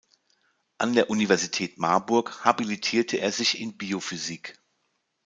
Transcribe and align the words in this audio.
An 0.79 0.93
der 0.95 1.11
Universität 1.11 1.77
Marburg 1.77 2.43
habilitierte 2.43 3.17
er 3.17 3.31
sich 3.31 3.61
in 3.61 3.77
Biophysik. 3.77 4.59